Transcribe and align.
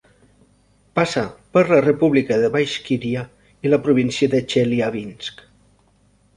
Passa 0.99 1.21
per 1.57 1.63
la 1.73 1.81
República 1.87 2.39
de 2.45 2.49
Baixkíria 2.57 3.27
i 3.69 3.73
la 3.75 3.81
província 3.87 4.33
de 4.35 4.43
Txeliàbinsk. 4.49 5.49